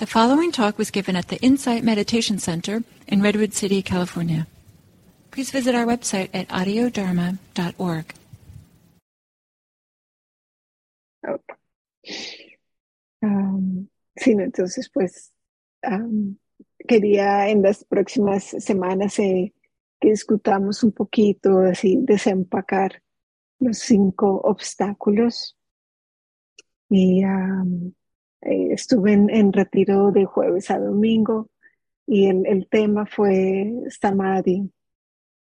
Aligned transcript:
The 0.00 0.06
following 0.06 0.50
talk 0.50 0.78
was 0.78 0.90
given 0.90 1.14
at 1.14 1.28
the 1.28 1.36
Insight 1.42 1.84
Meditation 1.84 2.38
Center 2.38 2.82
in 3.06 3.20
Redwood 3.20 3.52
City, 3.52 3.82
California. 3.82 4.46
Please 5.30 5.50
visit 5.50 5.74
our 5.74 5.84
website 5.84 6.30
at 6.32 6.48
audiodharma.org. 6.48 8.14
Um, 13.22 13.90
sí, 14.16 14.30
entonces 14.30 14.88
pues 14.88 15.32
um, 15.86 16.38
quería 16.88 17.50
en 17.50 17.60
las 17.60 17.84
próximas 17.84 18.44
semanas 18.44 19.18
eh, 19.18 19.52
que 20.00 20.08
discutamos 20.08 20.82
un 20.82 20.92
poquito, 20.92 21.58
así 21.58 21.98
desempacar 22.00 23.02
los 23.58 23.80
cinco 23.80 24.40
obstáculos. 24.44 25.58
Y 26.88 27.22
um, 27.22 27.92
eh, 28.42 28.72
estuve 28.72 29.12
en, 29.12 29.52
retiro 29.52 30.10
de 30.12 30.24
jueves 30.24 30.70
a 30.70 30.78
domingo 30.78 31.50
y 32.06 32.26
el, 32.26 32.66
tema 32.68 33.06
fue 33.06 33.72
Samadhi, 33.88 34.70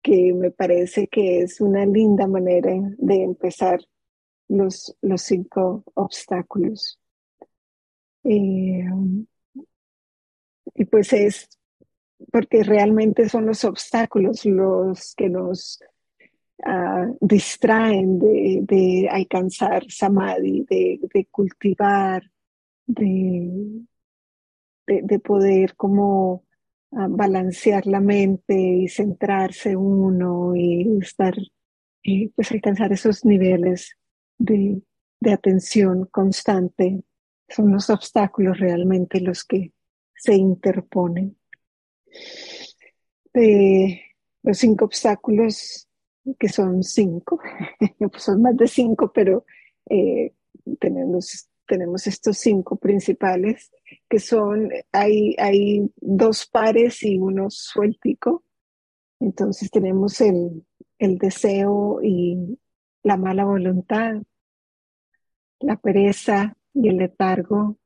que 0.02 0.32
me 0.32 0.50
parece 0.50 1.06
que 1.06 1.42
es 1.42 1.60
una 1.60 1.86
linda 1.86 2.26
manera 2.26 2.72
de 2.98 3.22
empezar 3.22 3.80
los, 4.48 4.96
los 5.02 5.22
cinco 5.22 5.84
obstáculos. 5.94 6.98
Eh, 8.24 8.84
y 10.74 10.84
pues 10.86 11.12
es 11.12 11.48
porque 12.32 12.62
realmente 12.62 13.28
son 13.28 13.46
los 13.46 13.64
obstáculos 13.64 14.44
los 14.44 15.14
que 15.14 15.28
nos 15.28 15.80
uh, 16.58 17.16
distraen 17.20 18.18
de, 18.18 18.60
de, 18.62 19.08
alcanzar 19.10 19.84
samadhi, 19.90 20.64
de, 20.68 21.00
de 21.12 21.26
cultivar, 21.26 22.22
de, 22.86 23.82
de, 24.86 25.18
poder 25.18 25.74
como 25.76 26.44
uh, 26.90 27.08
balancear 27.08 27.86
la 27.86 28.00
mente 28.00 28.54
y 28.54 28.88
centrarse 28.88 29.76
uno 29.76 30.54
y 30.54 30.98
estar, 31.02 31.34
pues 32.34 32.52
alcanzar 32.52 32.92
esos 32.92 33.24
niveles 33.24 33.96
de, 34.38 34.80
de 35.20 35.32
atención 35.32 36.06
constante. 36.06 37.02
Son 37.48 37.72
los 37.72 37.90
obstáculos 37.90 38.58
realmente 38.58 39.20
los 39.20 39.44
que 39.44 39.72
se 40.14 40.34
interponen. 40.34 41.36
De 43.32 44.02
los 44.42 44.58
cinco 44.58 44.86
obstáculos, 44.86 45.88
que 46.38 46.48
son 46.48 46.82
cinco, 46.82 47.40
pues 47.98 48.22
son 48.22 48.42
más 48.42 48.56
de 48.56 48.66
cinco, 48.66 49.12
pero 49.12 49.44
eh, 49.88 50.32
tenemos, 50.80 51.48
tenemos 51.66 52.06
estos 52.06 52.38
cinco 52.38 52.76
principales, 52.76 53.72
que 54.08 54.18
son, 54.18 54.70
hay, 54.92 55.34
hay 55.38 55.90
dos 55.96 56.46
pares 56.46 57.02
y 57.02 57.18
uno 57.18 57.50
sueltico. 57.50 58.44
Entonces 59.20 59.70
tenemos 59.70 60.20
el, 60.20 60.64
el 60.98 61.18
deseo 61.18 62.00
y 62.02 62.58
la 63.02 63.16
mala 63.16 63.44
voluntad, 63.44 64.22
la 65.60 65.76
pereza 65.76 66.56
y 66.74 66.88
el 66.88 66.98
letargo 66.98 67.78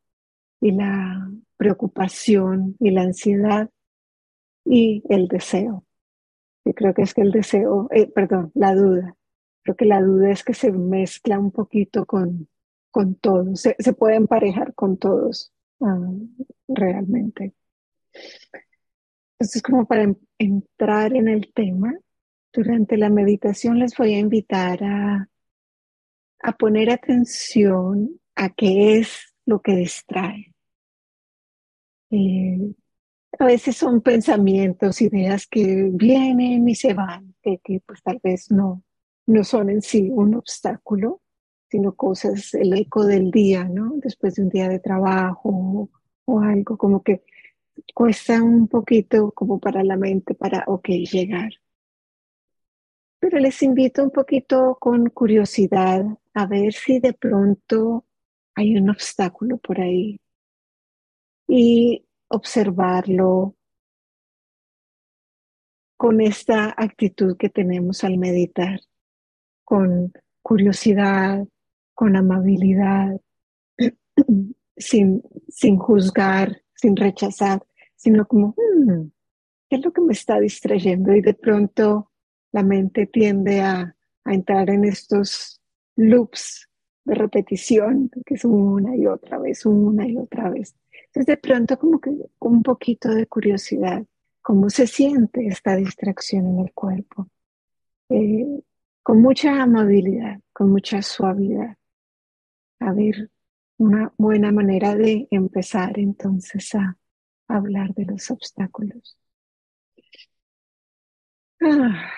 y 0.60 0.72
la 0.72 1.30
preocupación 1.56 2.76
y 2.78 2.90
la 2.90 3.02
ansiedad 3.02 3.70
y 4.64 5.02
el 5.08 5.28
deseo. 5.28 5.84
Yo 6.64 6.74
creo 6.74 6.94
que 6.94 7.02
es 7.02 7.14
que 7.14 7.22
el 7.22 7.32
deseo, 7.32 7.88
eh, 7.90 8.06
perdón, 8.06 8.50
la 8.54 8.74
duda. 8.74 9.16
Creo 9.62 9.76
que 9.76 9.84
la 9.84 10.00
duda 10.00 10.30
es 10.30 10.44
que 10.44 10.54
se 10.54 10.72
mezcla 10.72 11.38
un 11.38 11.50
poquito 11.50 12.06
con, 12.06 12.48
con 12.90 13.14
todos, 13.14 13.60
se, 13.60 13.76
se 13.78 13.92
puede 13.92 14.16
emparejar 14.16 14.74
con 14.74 14.98
todos 14.98 15.52
uh, 15.78 16.28
realmente. 16.68 17.54
Entonces, 19.38 19.62
como 19.62 19.86
para 19.86 20.12
entrar 20.38 21.14
en 21.14 21.28
el 21.28 21.52
tema, 21.52 21.94
durante 22.52 22.96
la 22.96 23.10
meditación 23.10 23.78
les 23.78 23.96
voy 23.96 24.14
a 24.14 24.18
invitar 24.18 24.82
a, 24.82 25.28
a 26.40 26.52
poner 26.52 26.90
atención 26.90 28.20
a 28.34 28.50
qué 28.50 28.98
es 28.98 29.34
lo 29.46 29.60
que 29.60 29.76
distrae. 29.76 30.54
Eh, 32.10 32.74
a 33.38 33.44
veces 33.44 33.76
son 33.76 34.00
pensamientos, 34.00 35.00
ideas 35.00 35.46
que 35.46 35.90
vienen 35.92 36.68
y 36.68 36.74
se 36.74 36.92
van, 36.92 37.34
que, 37.40 37.58
que, 37.62 37.80
pues 37.86 38.02
tal 38.02 38.20
vez 38.22 38.50
no, 38.50 38.82
no 39.26 39.44
son 39.44 39.70
en 39.70 39.80
sí 39.80 40.10
un 40.10 40.34
obstáculo, 40.34 41.22
sino 41.70 41.94
cosas, 41.94 42.52
el 42.54 42.72
eco 42.72 43.04
del 43.04 43.30
día, 43.30 43.64
¿no? 43.64 43.92
Después 43.96 44.34
de 44.34 44.42
un 44.42 44.48
día 44.48 44.68
de 44.68 44.80
trabajo 44.80 45.88
o, 46.24 46.40
algo, 46.40 46.76
como 46.76 47.02
que 47.02 47.22
cuesta 47.94 48.42
un 48.42 48.68
poquito 48.68 49.30
como 49.32 49.60
para 49.60 49.84
la 49.84 49.96
mente, 49.96 50.34
para, 50.34 50.64
ok, 50.66 50.88
llegar. 50.88 51.52
Pero 53.20 53.38
les 53.38 53.62
invito 53.62 54.02
un 54.02 54.10
poquito 54.10 54.76
con 54.80 55.10
curiosidad 55.10 56.04
a 56.34 56.46
ver 56.46 56.72
si 56.72 56.98
de 56.98 57.12
pronto 57.12 58.04
hay 58.54 58.76
un 58.76 58.90
obstáculo 58.90 59.58
por 59.58 59.80
ahí 59.80 60.20
y 61.46 62.04
observarlo 62.28 63.54
con 65.96 66.20
esta 66.20 66.74
actitud 66.76 67.36
que 67.36 67.50
tenemos 67.50 68.04
al 68.04 68.16
meditar, 68.16 68.80
con 69.64 70.12
curiosidad, 70.42 71.46
con 72.00 72.16
amabilidad, 72.16 73.20
sin, 74.78 75.22
sin 75.50 75.76
juzgar, 75.76 76.62
sin 76.72 76.96
rechazar, 76.96 77.62
sino 77.94 78.26
como, 78.26 78.54
hmm, 78.56 79.10
¿qué 79.68 79.76
es 79.76 79.84
lo 79.84 79.92
que 79.92 80.00
me 80.00 80.14
está 80.14 80.40
distrayendo? 80.40 81.14
Y 81.14 81.20
de 81.20 81.34
pronto 81.34 82.10
la 82.52 82.62
mente 82.62 83.06
tiende 83.06 83.60
a, 83.60 83.94
entrar 84.24 84.70
en 84.70 84.84
estos 84.84 85.60
loops 85.96 86.70
de 87.04 87.14
repetición, 87.16 88.10
que 88.24 88.34
es 88.34 88.46
una 88.46 88.96
y 88.96 89.06
otra 89.06 89.38
vez, 89.38 89.66
una 89.66 90.06
y 90.06 90.16
otra 90.16 90.48
vez. 90.48 90.74
Entonces 91.06 91.26
de 91.26 91.36
pronto 91.36 91.78
como 91.78 92.00
que 92.00 92.16
un 92.38 92.62
poquito 92.62 93.10
de 93.10 93.26
curiosidad, 93.26 94.06
cómo 94.40 94.70
se 94.70 94.86
siente 94.86 95.46
esta 95.46 95.76
distracción 95.76 96.46
en 96.46 96.60
el 96.60 96.72
cuerpo, 96.72 97.28
eh, 98.08 98.62
con 99.02 99.20
mucha 99.20 99.62
amabilidad, 99.62 100.40
con 100.54 100.70
mucha 100.70 101.02
suavidad. 101.02 101.76
A 102.80 102.92
ver, 102.92 103.30
una 103.76 104.12
buena 104.16 104.52
manera 104.52 104.94
de 104.94 105.28
empezar 105.30 105.98
entonces 105.98 106.74
a 106.74 106.98
hablar 107.46 107.94
de 107.94 108.06
los 108.06 108.30
obstáculos. 108.30 109.18
Ah, 111.60 112.10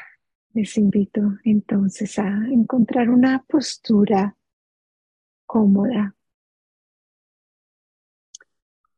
les 0.54 0.76
invito 0.78 1.20
entonces 1.44 2.18
a 2.18 2.28
encontrar 2.50 3.10
una 3.10 3.42
postura 3.42 4.36
cómoda 5.46 6.14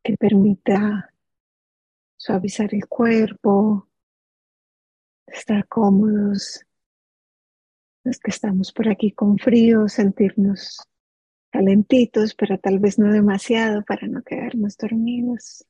que 0.02 0.16
permita 0.18 1.12
suavizar 2.16 2.74
el 2.74 2.86
cuerpo, 2.86 3.88
estar 5.26 5.66
cómodos. 5.66 6.64
Los 8.02 8.18
que 8.18 8.30
estamos 8.30 8.70
por 8.70 8.88
aquí 8.88 9.12
con 9.12 9.38
frío, 9.38 9.88
sentirnos 9.88 10.86
calentitos, 11.54 12.34
pero 12.34 12.58
tal 12.58 12.80
vez 12.80 12.98
no 12.98 13.12
demasiado 13.12 13.84
para 13.84 14.08
no 14.08 14.22
quedarnos 14.22 14.76
dormidos. 14.76 15.64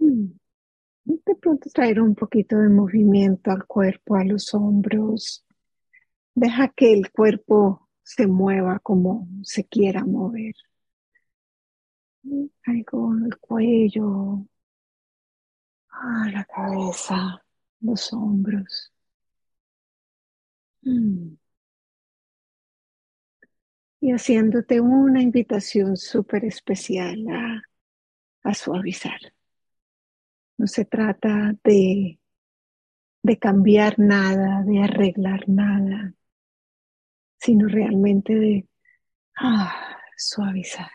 Mm. 0.00 0.26
De 1.04 1.34
pronto 1.36 1.70
traer 1.72 2.00
un 2.00 2.16
poquito 2.16 2.58
de 2.58 2.68
movimiento 2.68 3.52
al 3.52 3.64
cuerpo, 3.64 4.16
a 4.16 4.24
los 4.24 4.52
hombros. 4.54 5.44
Deja 6.34 6.68
que 6.68 6.92
el 6.92 7.12
cuerpo 7.12 7.88
se 8.02 8.26
mueva 8.26 8.80
como 8.80 9.28
se 9.42 9.64
quiera 9.64 10.04
mover 10.04 10.54
algo 12.66 13.14
en 13.14 13.24
el 13.26 13.38
cuello, 13.38 14.44
ah, 15.92 16.28
la 16.32 16.44
cabeza, 16.44 17.40
los 17.80 18.12
hombros. 18.12 18.92
Mm. 20.82 21.36
Y 24.06 24.12
haciéndote 24.12 24.80
una 24.80 25.20
invitación 25.20 25.96
súper 25.96 26.44
especial 26.44 27.26
a, 28.44 28.54
suavizar. 28.54 29.18
No 30.58 30.68
se 30.68 30.84
trata 30.84 31.56
de, 31.64 32.20
de 33.24 33.38
cambiar 33.40 33.98
nada, 33.98 34.62
de 34.62 34.80
arreglar 34.80 35.48
nada, 35.48 36.14
sino 37.40 37.66
realmente 37.66 38.32
de 38.36 38.68
ah, 39.38 39.74
suavizar. 40.16 40.92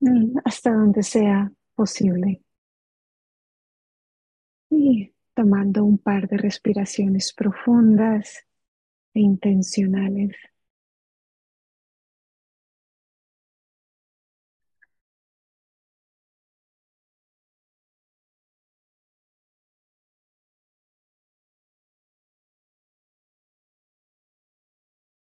Mm, 0.00 0.38
hasta 0.46 0.72
donde 0.72 1.02
sea 1.02 1.52
posible. 1.74 2.42
Y 4.70 5.12
tomando 5.34 5.84
un 5.84 5.98
par 5.98 6.26
de 6.26 6.38
respiraciones 6.38 7.34
profundas 7.34 8.46
intencionales. 9.20 10.36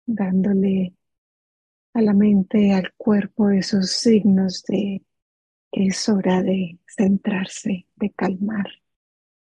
dándole 0.08 0.94
a 1.94 2.02
la 2.02 2.14
mente, 2.14 2.74
al 2.74 2.94
cuerpo, 2.96 3.50
esos 3.50 3.92
signos 3.92 4.64
de 4.64 5.04
que 5.72 5.88
es 5.88 6.10
hora 6.10 6.44
de 6.44 6.80
centrarse, 6.88 7.88
de 7.96 8.12
calmar 8.12 8.68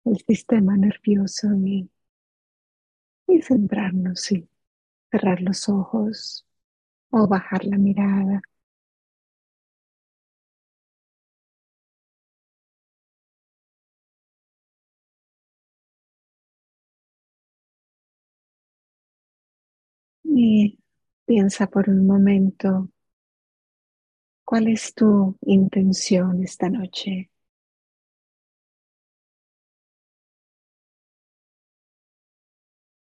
el 0.04 0.18
sistema 0.18 0.76
nervioso 0.76 1.48
y 1.66 1.90
y 3.32 3.42
centrarnos 3.42 4.30
y 4.32 4.48
cerrar 5.10 5.40
los 5.42 5.68
ojos 5.68 6.46
o 7.10 7.28
bajar 7.28 7.64
la 7.66 7.78
mirada. 7.78 8.42
Y 20.24 20.80
piensa 21.26 21.68
por 21.68 21.88
un 21.88 22.04
momento 22.08 22.88
cuál 24.44 24.68
es 24.68 24.94
tu 24.94 25.36
intención 25.40 26.44
esta 26.44 26.68
noche. 26.70 27.31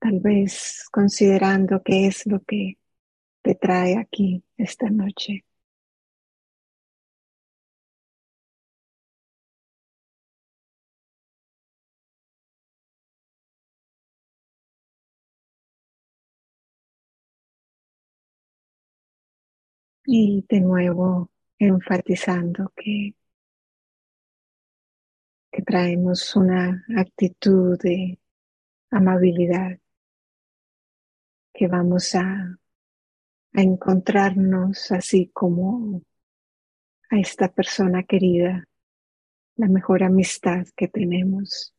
Tal 0.01 0.19
vez 0.21 0.87
considerando 0.91 1.83
qué 1.85 2.07
es 2.07 2.27
lo 2.27 2.41
que 2.43 2.79
te 3.43 3.55
trae 3.55 3.99
aquí 3.99 4.45
esta 4.57 4.91
noche. 4.91 5.45
Y 20.05 20.45
de 20.49 20.61
nuevo 20.61 21.31
enfatizando 21.59 22.73
que, 22.77 23.15
que 25.53 25.63
traemos 25.63 26.35
una 26.37 26.85
actitud 26.97 27.79
de 27.79 28.19
amabilidad, 28.91 29.79
que 31.53 31.67
vamos 31.69 32.15
a, 32.15 32.59
a 33.53 33.61
encontrarnos 33.61 34.91
así 34.93 35.31
como 35.33 36.03
a 37.11 37.19
esta 37.19 37.53
persona 37.53 38.05
querida, 38.05 38.65
la 39.57 39.69
mejor 39.69 40.03
amistad 40.03 40.67
que 40.77 40.89
tenemos. 40.89 41.75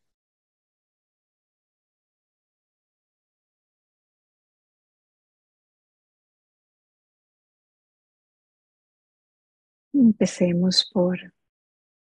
Empecemos 9.94 10.88
por 10.92 11.18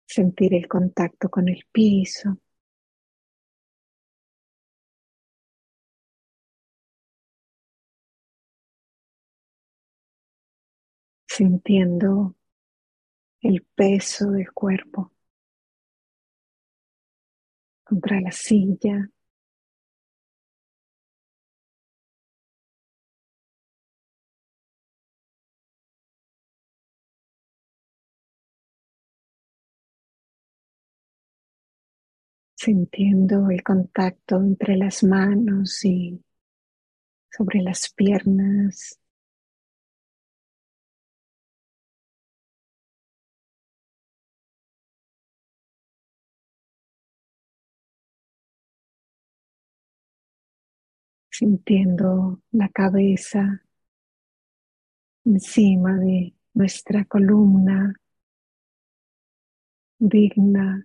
sentir 0.05 0.53
el 0.53 0.67
contacto 0.67 1.29
con 1.29 1.49
el 1.49 1.65
piso. 1.71 2.39
Sintiendo 11.37 12.35
el 13.41 13.61
peso 13.75 14.31
del 14.31 14.51
cuerpo 14.51 15.11
contra 17.83 18.19
la 18.19 18.31
silla. 18.31 19.07
sintiendo 32.55 33.51
el 33.51 33.61
contacto 33.61 34.37
entre 34.37 34.75
las 34.75 35.03
manos 35.03 35.85
y 35.85 36.19
sobre 37.29 37.61
las 37.61 37.93
piernas. 37.93 38.99
Sintiendo 51.37 52.41
la 52.51 52.67
cabeza 52.69 53.61
encima 55.23 55.95
de 55.99 56.33
nuestra 56.55 57.05
columna 57.05 57.93
digna 59.99 60.83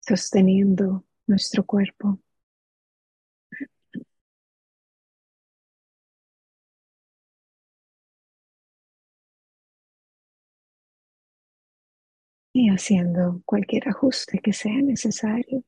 sosteniendo 0.00 1.04
nuestro 1.26 1.66
cuerpo. 1.66 2.18
Y 12.52 12.68
haciendo 12.70 13.42
cualquier 13.44 13.88
ajuste 13.88 14.38
que 14.38 14.52
sea 14.52 14.80
necesario. 14.80 15.64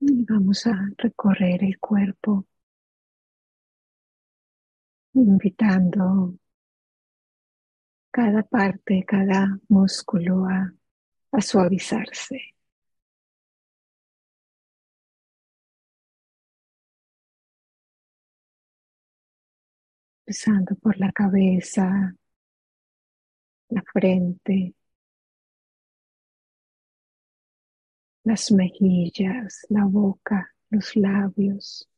Y 0.00 0.24
vamos 0.24 0.66
a 0.66 0.72
recorrer 0.98 1.62
el 1.62 1.78
cuerpo, 1.78 2.44
invitando 5.22 6.38
cada 8.10 8.42
parte, 8.42 9.04
cada 9.06 9.58
músculo 9.68 10.46
a, 10.46 10.72
suavizarse. 11.40 12.54
Empezando 20.26 20.74
por 20.76 20.98
la 20.98 21.10
cabeza, 21.12 22.14
la 23.70 23.82
frente, 23.92 24.74
las 28.24 28.50
mejillas, 28.52 29.66
la 29.70 29.84
boca, 29.84 30.54
los 30.70 30.94
labios. 30.96 31.88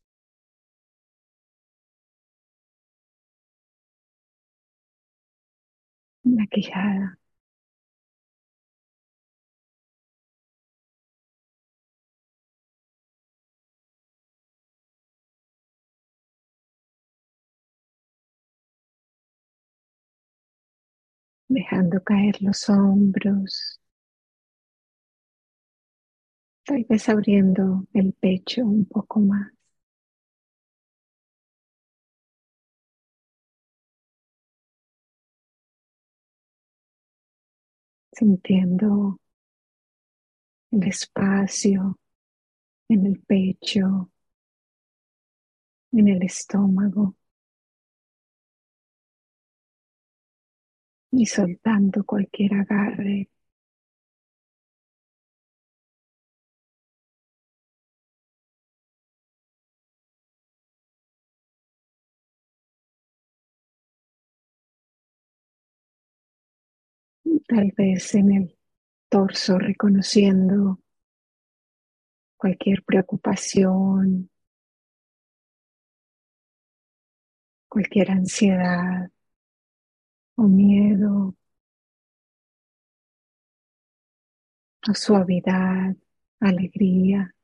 La 6.37 6.47
quijada. 6.47 7.19
Dejando 21.51 22.03
caer 22.03 22.41
los 22.41 22.67
hombros, 22.71 23.79
tal 26.65 26.85
vez 26.89 27.07
abriendo 27.11 27.85
el 27.93 28.15
pecho 28.15 28.63
un 28.65 28.87
poco 28.87 29.21
más. 29.21 29.53
Sintiendo 38.21 39.19
el 40.73 40.83
espacio 40.87 41.99
en 42.87 43.07
el 43.07 43.19
pecho, 43.23 44.13
en 45.93 46.09
el 46.09 46.23
estómago. 46.23 47.17
Y 51.13 51.25
soltando 51.25 52.05
cualquier 52.05 52.57
agarre 52.57 53.31
tal 67.51 67.73
vez 67.77 68.15
en 68.15 68.33
el 68.33 68.59
torso 69.09 69.59
reconociendo 69.59 70.79
cualquier 72.37 72.85
preocupación, 72.85 74.31
cualquier 77.69 78.13
ansiedad 78.13 79.11
o 80.37 80.45
miedo 80.45 81.35
o 84.89 84.95
suavidad, 84.95 85.97
alegría. 86.39 87.35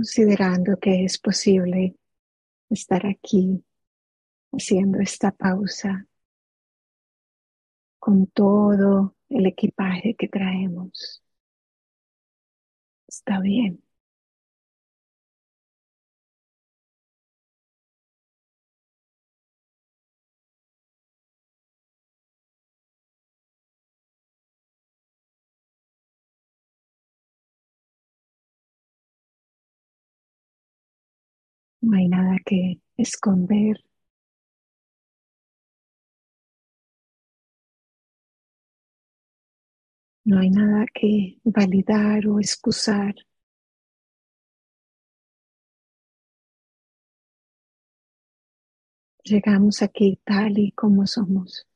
Considerando 0.00 0.78
que 0.78 1.04
es 1.04 1.18
posible 1.18 1.94
estar 2.70 3.04
aquí 3.04 3.62
haciendo 4.50 4.98
esta 4.98 5.30
pausa 5.30 6.06
con 7.98 8.26
todo 8.28 9.14
el 9.28 9.44
equipaje 9.44 10.14
que 10.18 10.26
traemos. 10.26 11.22
Está 13.06 13.40
bien. 13.40 13.82
No 31.90 31.96
hay 31.96 32.06
nada 32.06 32.36
que 32.46 32.80
esconder. 32.96 33.76
No 40.24 40.38
hay 40.38 40.50
nada 40.50 40.86
que 40.94 41.40
validar 41.42 42.28
o 42.28 42.38
excusar. 42.38 43.16
Llegamos 49.24 49.82
aquí 49.82 50.20
tal 50.24 50.58
y 50.58 50.70
como 50.70 51.08
somos. 51.08 51.69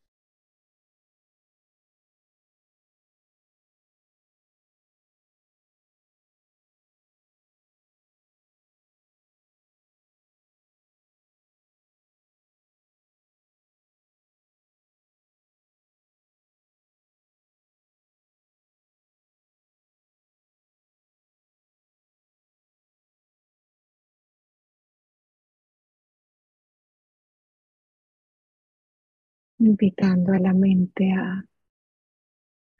Invitando 29.64 30.32
a 30.34 30.38
la 30.38 30.52
mente 30.52 31.10
a, 31.12 31.42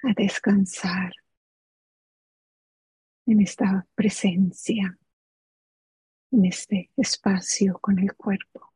a 0.02 0.12
descansar 0.14 1.12
en 3.26 3.40
esta 3.40 3.86
presencia, 3.94 4.98
en 6.30 6.44
este 6.44 6.90
espacio 6.96 7.78
con 7.80 7.98
el 7.98 8.14
cuerpo. 8.14 8.73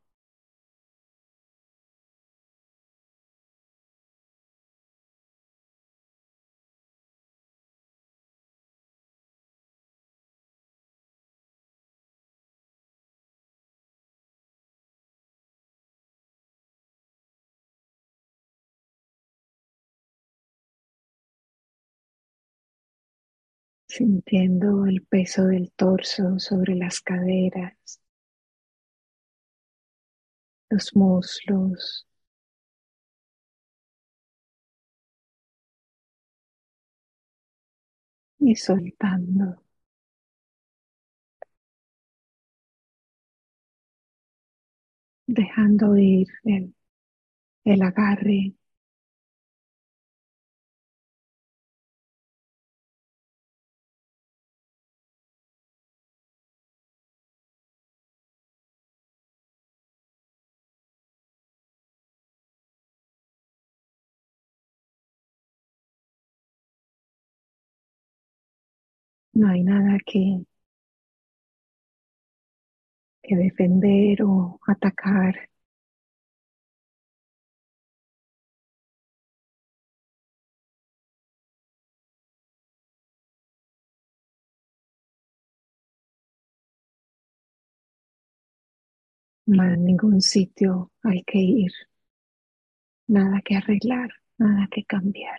Sintiendo 23.99 24.87
el 24.87 25.02
peso 25.02 25.47
del 25.47 25.73
torso 25.73 26.38
sobre 26.38 26.76
las 26.76 27.00
caderas, 27.00 28.00
los 30.71 30.95
muslos, 30.95 32.07
y 38.40 38.55
soltando. 38.57 39.62
Dejando 45.26 45.97
ir 45.97 46.26
el, 46.45 46.75
el 47.64 47.83
agarre 47.83 48.58
No 69.38 69.49
hay 69.49 69.62
nada 69.62 69.97
que, 70.04 70.45
defender 73.42 74.16
o 74.25 74.59
atacar. 74.66 75.35
No 89.47 89.64
hay 89.64 89.76
ningún 89.76 90.21
sitio 90.23 90.92
al 91.02 91.25
que 91.26 91.38
ir, 91.40 91.73
nada 93.07 93.42
que 93.42 93.57
arreglar, 93.57 94.09
nada 94.38 94.66
que 94.71 94.85
cambiar. 94.85 95.38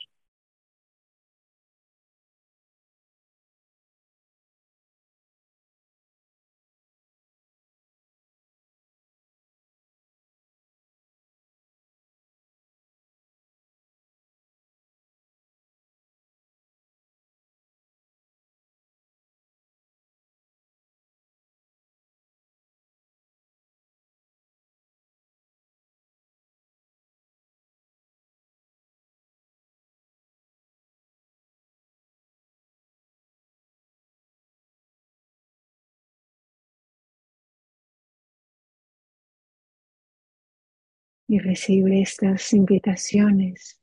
Y 41.29 41.37
recibe 41.37 42.01
estas 42.01 42.53
invitaciones. 42.53 43.79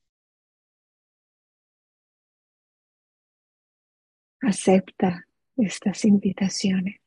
Acepta 4.41 5.29
estas 5.57 6.05
invitaciones. 6.05 7.01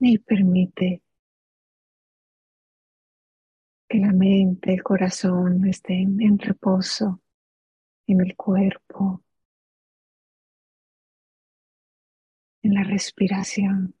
Y 0.00 0.18
permite 0.18 1.02
que 3.86 3.98
la 3.98 4.12
mente, 4.12 4.72
el 4.72 4.82
corazón 4.82 5.68
estén 5.68 6.22
en 6.22 6.38
reposo 6.38 7.20
en 8.06 8.22
el 8.22 8.34
cuerpo, 8.34 9.22
en 12.62 12.74
la 12.74 12.82
respiración. 12.82 13.94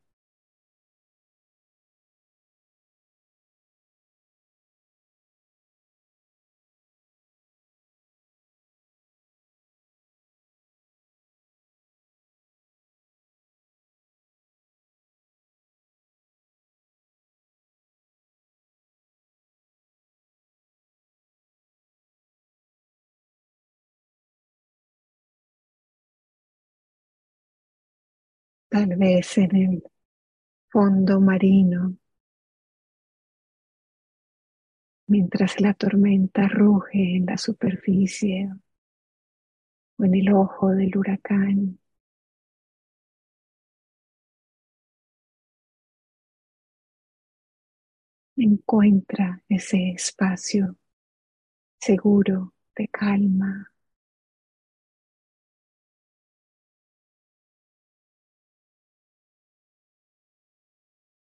Tal 28.72 28.96
vez 28.96 29.36
en 29.36 29.54
el 29.54 29.84
fondo 30.70 31.20
marino, 31.20 31.94
mientras 35.06 35.60
la 35.60 35.74
tormenta 35.74 36.48
ruge 36.48 37.16
en 37.16 37.26
la 37.26 37.36
superficie 37.36 38.50
o 39.98 40.04
en 40.04 40.14
el 40.14 40.32
ojo 40.32 40.70
del 40.70 40.96
huracán. 40.96 41.78
Encuentra 48.36 49.42
ese 49.50 49.90
espacio 49.90 50.76
seguro 51.78 52.54
de 52.74 52.88
calma, 52.88 53.71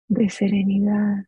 de 0.08 0.30
serenidad. 0.30 1.24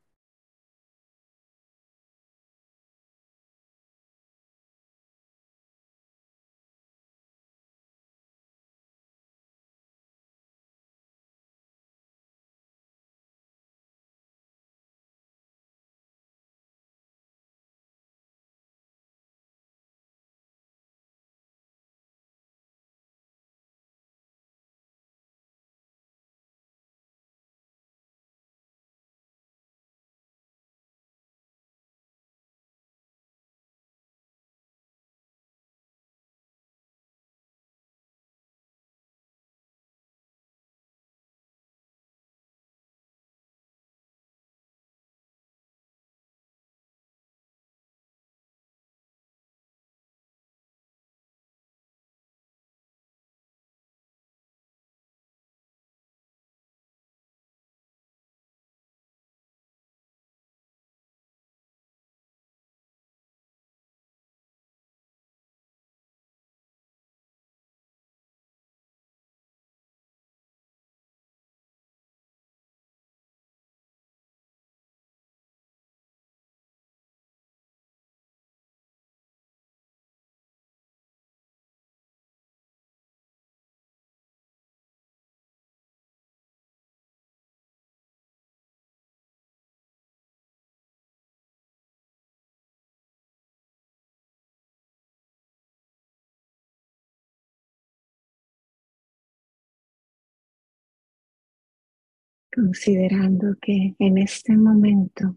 Considerando 102.55 103.57
que 103.61 103.95
en 103.99 104.19
este 104.19 104.57
momento 104.57 105.37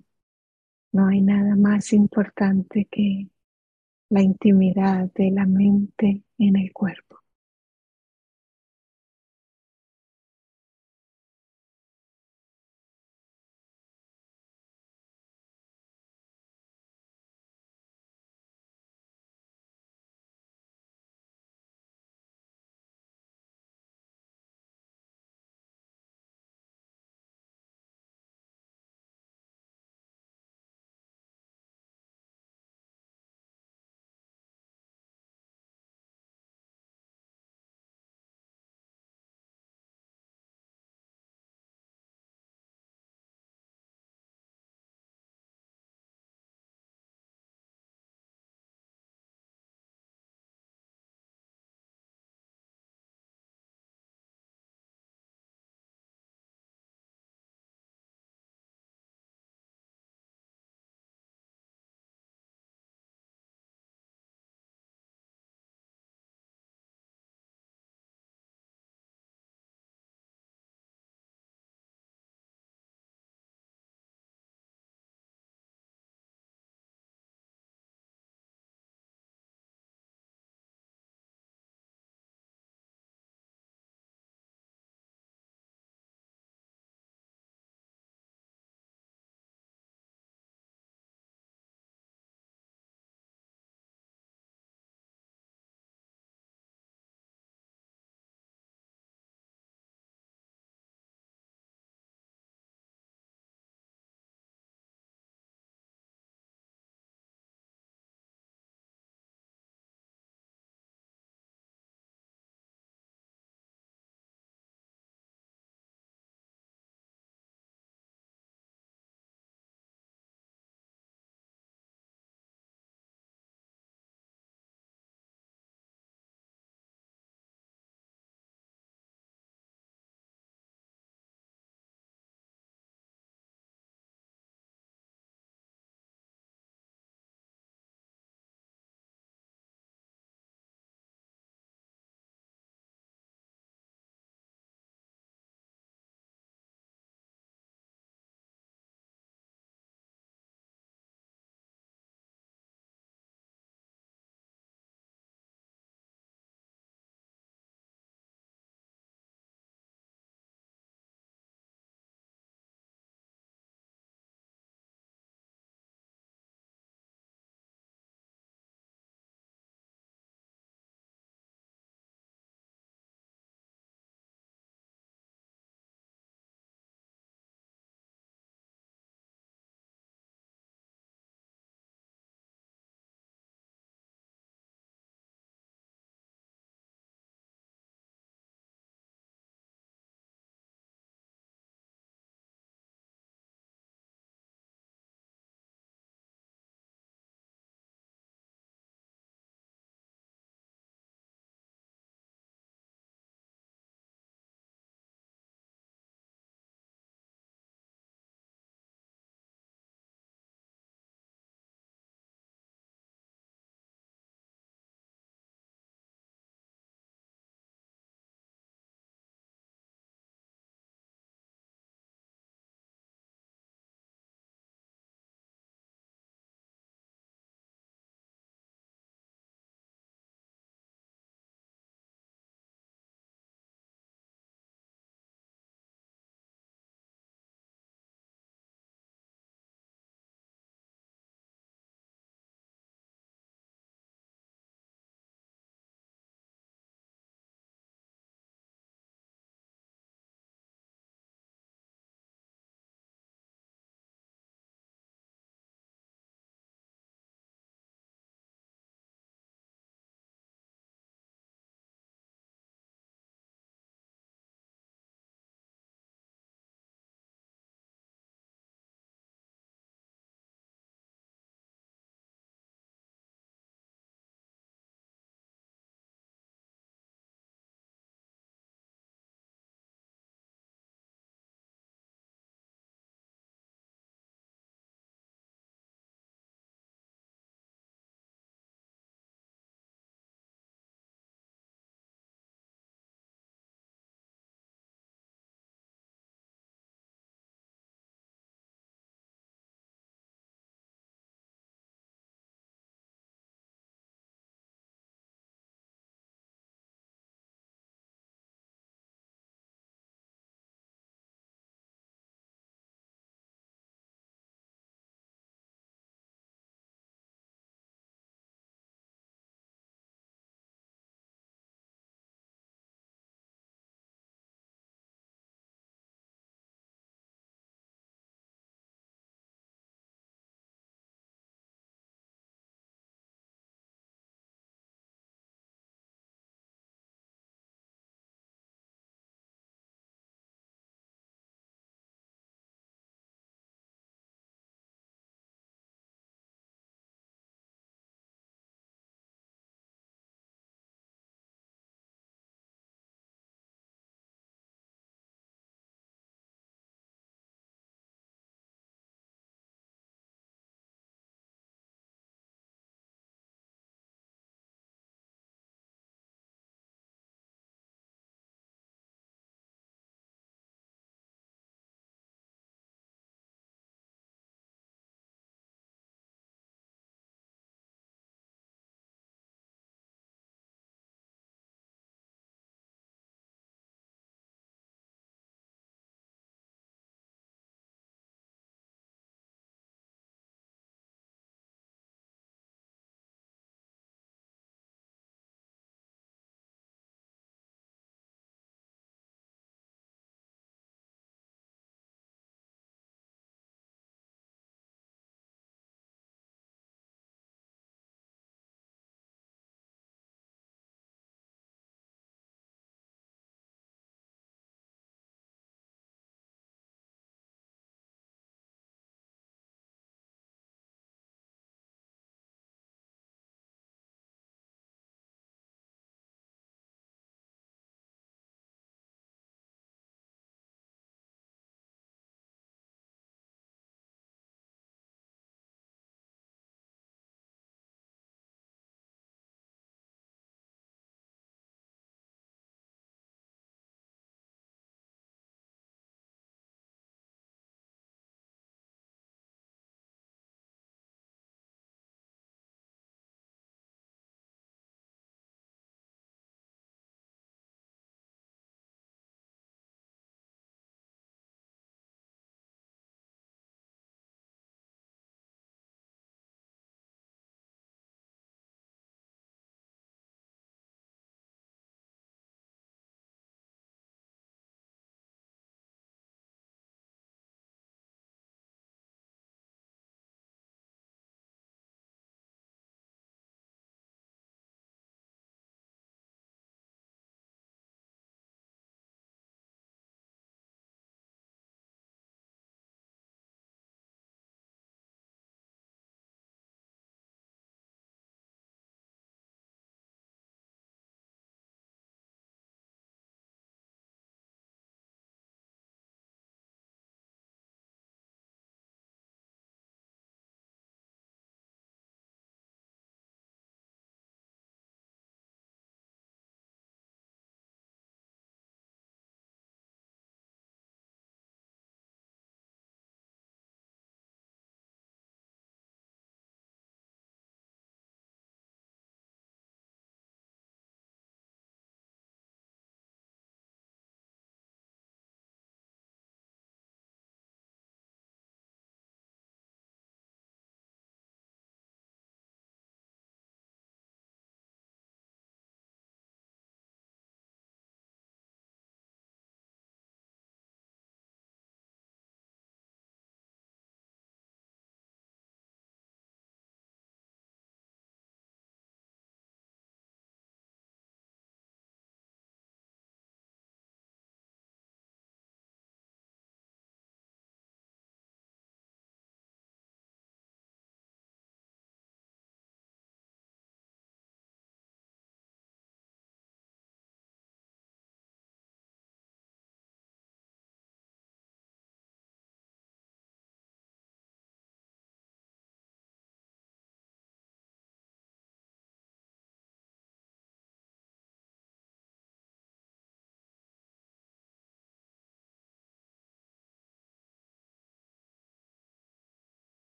no 0.91 1.07
hay 1.07 1.21
nada 1.21 1.55
más 1.55 1.93
importante 1.93 2.87
que 2.89 3.27
la 4.09 4.21
intimidad 4.21 5.09
de 5.13 5.31
la 5.31 5.45
mente 5.45 6.23
en 6.37 6.57
el 6.57 6.73
cuerpo. 6.73 7.20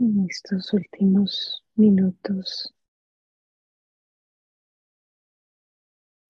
En 0.00 0.26
estos 0.28 0.72
últimos 0.72 1.62
minutos, 1.76 2.74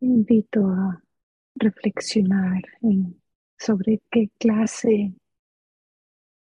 invito 0.01 0.67
a 0.67 1.01
reflexionar 1.55 2.63
sobre 3.57 4.03
qué 4.11 4.29
clase 4.39 5.15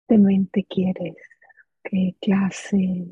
de 0.07 0.17
mente 0.19 0.65
quieres, 0.69 1.15
qué 1.83 2.15
clase, 2.21 3.07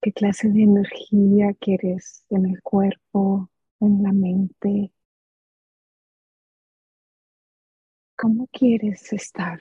qué 0.00 0.12
clase 0.12 0.48
de 0.48 0.62
energía 0.62 1.52
quieres 1.60 2.24
en 2.30 2.46
el 2.46 2.62
cuerpo, 2.62 3.50
en 3.80 4.02
la 4.02 4.12
mente. 4.12 4.90
¿Cómo 8.16 8.48
quieres 8.50 9.12
estar? 9.12 9.60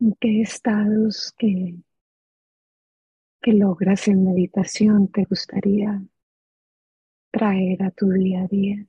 ¿En 0.00 0.16
qué 0.20 0.40
estados 0.42 1.32
que, 1.38 1.76
que 3.42 3.52
logras 3.52 4.06
en 4.06 4.24
meditación 4.24 5.08
te 5.08 5.24
gustaría 5.24 6.00
traer 7.30 7.82
a 7.84 7.90
tu 7.90 8.10
día 8.10 8.42
a 8.42 8.46
día? 8.46 8.86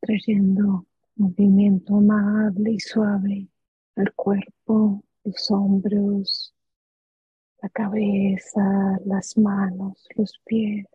Trayendo 0.00 0.86
movimiento 1.16 1.96
amable 1.96 2.72
y 2.72 2.80
suave 2.80 3.48
al 3.96 4.12
cuerpo, 4.14 5.04
los 5.24 5.50
hombros, 5.50 6.54
la 7.62 7.68
cabeza, 7.68 8.98
las 9.04 9.36
manos, 9.38 10.06
los 10.16 10.40
pies. 10.44 10.86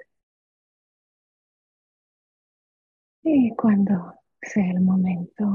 Y 3.24 3.54
cuando 3.56 4.14
sea 4.42 4.70
el 4.72 4.80
momento, 4.82 5.46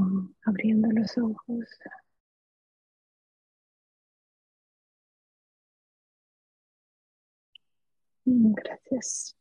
abriendo 0.45 0.89
los 0.91 1.17
ojos. 1.17 1.65
Gracias. 8.25 9.35